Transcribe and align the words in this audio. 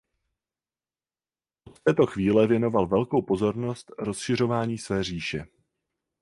Od 1.67 1.79
této 1.79 2.05
chvíle 2.05 2.47
věnoval 2.47 2.87
velkou 2.87 3.21
pozornost 3.21 3.91
rozšiřování 3.99 4.77
své 4.77 5.03
říše. 5.03 5.45